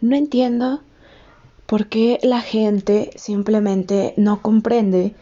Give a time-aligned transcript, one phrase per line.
[0.00, 0.80] no entiendo
[1.66, 5.14] por qué la gente simplemente no comprende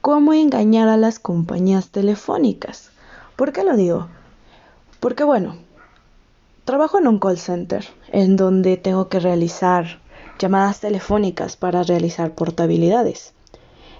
[0.00, 2.90] cómo engañar a las compañías telefónicas.
[3.36, 4.08] ¿Por qué lo digo?
[5.00, 5.56] Porque bueno,
[6.64, 10.00] trabajo en un call center en donde tengo que realizar
[10.38, 13.32] llamadas telefónicas para realizar portabilidades.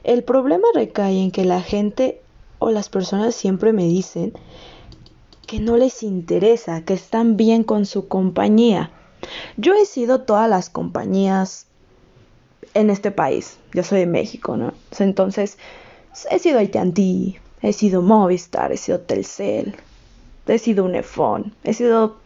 [0.02, 2.20] El problema recae en que la gente
[2.58, 4.32] o las personas siempre me dicen
[5.46, 8.90] que no les interesa, que están bien con su compañía.
[9.56, 11.66] Yo he sido todas las compañías
[12.74, 13.58] en este país.
[13.72, 14.74] Yo soy de México, ¿no?
[14.98, 15.58] Entonces,
[16.30, 19.74] he sido AT&T, he sido Movistar, he sido Telcel,
[20.46, 22.16] he sido Unifón, he sido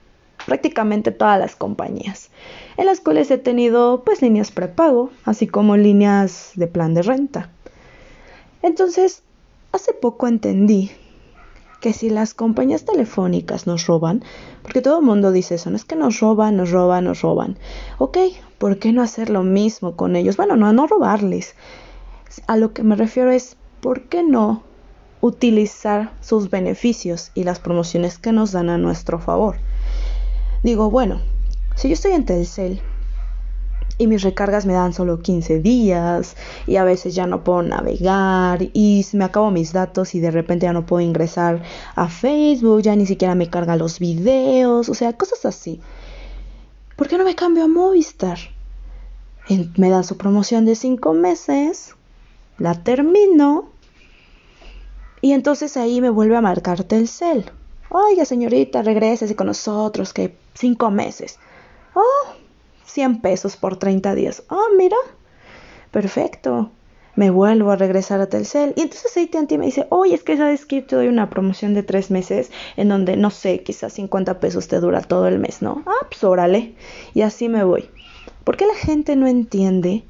[0.47, 2.31] prácticamente todas las compañías,
[2.77, 7.51] en las cuales he tenido pues líneas prepago, así como líneas de plan de renta.
[8.63, 9.23] Entonces,
[9.73, 10.91] hace poco entendí
[11.81, 14.25] que si las compañías telefónicas nos roban,
[14.63, 17.59] porque todo el mundo dice eso, no es que nos roban, nos roban, nos roban.
[17.99, 18.19] Ok,
[18.59, 20.37] ¿por qué no hacer lo mismo con ellos?
[20.37, 21.55] Bueno, no, no robarles.
[22.47, 24.63] A lo que me refiero es, ¿por qué no
[25.21, 29.57] utilizar sus beneficios y las promociones que nos dan a nuestro favor?
[30.63, 31.21] Digo, bueno,
[31.77, 32.83] si yo estoy en Telcel
[33.99, 38.63] y mis recargas me dan solo 15 días y a veces ya no puedo navegar
[38.73, 41.63] y me acabo mis datos y de repente ya no puedo ingresar
[41.97, 45.81] a Facebook, ya ni siquiera me carga los videos, o sea, cosas así.
[46.97, 48.39] ¿Por qué no me cambio a Movistar?
[49.77, 51.95] me dan su promoción de 5 meses,
[52.59, 53.71] la termino
[55.21, 57.51] y entonces ahí me vuelve a marcar Telcel.
[57.91, 61.39] Oiga, señorita, regrese con nosotros, que 5 meses.
[61.95, 62.38] Oh,
[62.89, 64.43] 100 pesos por 30 días.
[64.49, 64.97] Ah, mira,
[65.91, 66.71] perfecto.
[67.15, 68.75] Me vuelvo a regresar a Telcel.
[68.77, 71.83] Y entonces AT&T me dice, oye, es que sabes que te doy una promoción de
[71.83, 75.83] 3 meses en donde, no sé, quizás 50 pesos te dura todo el mes, ¿no?
[75.87, 76.75] Ah, pues órale.
[77.15, 77.91] Y así me voy.
[78.45, 80.05] ¿Por qué la gente no entiende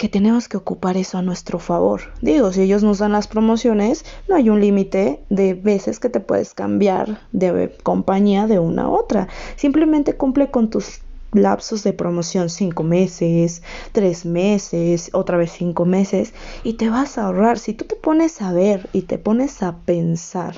[0.00, 2.00] que tenemos que ocupar eso a nuestro favor.
[2.22, 6.20] Digo, si ellos nos dan las promociones, no hay un límite de veces que te
[6.20, 9.28] puedes cambiar de compañía de una a otra.
[9.56, 16.34] Simplemente cumple con tus lapsos de promoción cinco meses, tres meses, otra vez cinco meses
[16.64, 17.58] y te vas a ahorrar.
[17.58, 20.56] Si tú te pones a ver y te pones a pensar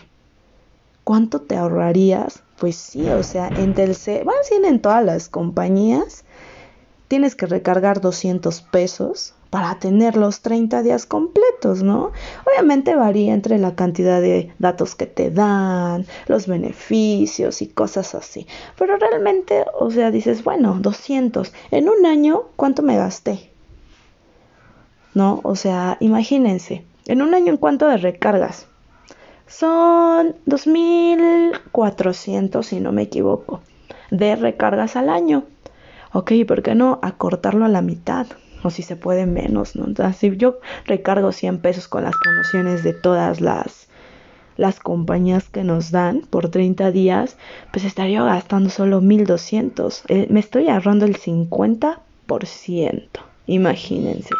[1.04, 6.24] cuánto te ahorrarías, pues sí, o sea, en Telcel, bueno, sí, en todas las compañías
[7.08, 12.12] tienes que recargar 200 pesos para tener los 30 días completos, ¿no?
[12.46, 18.46] Obviamente varía entre la cantidad de datos que te dan, los beneficios y cosas así.
[18.78, 21.52] Pero realmente, o sea, dices, bueno, 200.
[21.70, 23.50] En un año, ¿cuánto me gasté?
[25.12, 25.40] ¿No?
[25.44, 28.68] O sea, imagínense, en un año, ¿en cuánto de recargas?
[29.46, 33.60] Son 2.400, si no me equivoco,
[34.10, 35.44] de recargas al año.
[36.14, 38.26] Ok, ¿por qué no acortarlo a la mitad?
[38.62, 39.86] O si se puede menos, ¿no?
[39.86, 43.88] Entonces, si yo recargo 100 pesos con las promociones de todas las,
[44.56, 47.36] las compañías que nos dan por 30 días,
[47.72, 50.04] pues estaría gastando solo 1200.
[50.08, 53.08] Eh, me estoy ahorrando el 50%,
[53.46, 54.30] imagínense.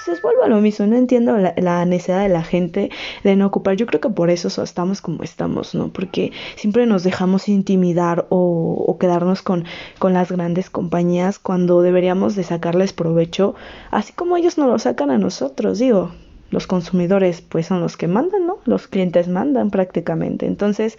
[0.00, 2.90] Entonces vuelvo a lo mismo, no entiendo la, necesidad de la gente
[3.24, 3.76] de no ocupar.
[3.76, 5.88] Yo creo que por eso estamos como estamos, ¿no?
[5.88, 9.64] Porque siempre nos dejamos intimidar o, quedarnos con,
[9.98, 13.54] con las grandes compañías cuando deberíamos de sacarles provecho,
[13.90, 16.10] así como ellos nos lo sacan a nosotros, digo.
[16.50, 18.58] Los consumidores pues son los que mandan, ¿no?
[18.64, 20.46] Los clientes mandan prácticamente.
[20.46, 20.96] Entonces,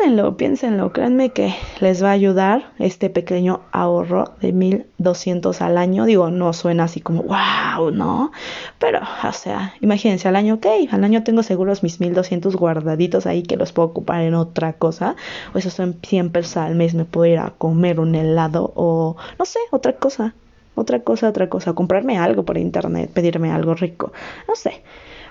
[0.00, 6.06] piénsenlo, piénsenlo, créanme que les va a ayudar este pequeño ahorro de 1200 al año.
[6.06, 8.32] Digo, no suena así como wow, ¿no?
[8.78, 13.42] Pero, o sea, imagínense al año, ok, al año tengo seguros mis 1200 guardaditos ahí
[13.42, 15.16] que los puedo ocupar en otra cosa.
[15.54, 19.16] O esos son 100 pesos al mes, me puedo ir a comer un helado o
[19.38, 20.34] no sé, otra cosa.
[20.76, 24.12] Otra cosa, otra cosa, comprarme algo por internet, pedirme algo rico,
[24.48, 24.82] no sé.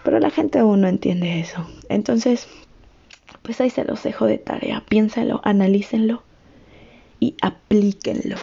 [0.04, 1.66] Pero la gente aún no entiende eso.
[1.90, 2.48] Entonces,
[3.50, 4.84] pues ahí se los dejo de tarea.
[4.88, 6.22] Piénsenlo, analícenlo
[7.20, 8.36] y aplíquenlo.